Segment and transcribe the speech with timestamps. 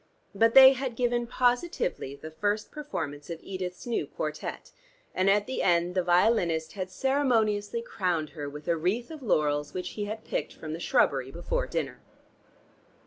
[0.33, 4.71] But they had given positively the first performance of Edith's new quartette,
[5.13, 9.75] and at the end the violinist had ceremoniously crowned her with a wreath of laurels
[9.75, 12.01] which he had picked from the shrubbery before dinner.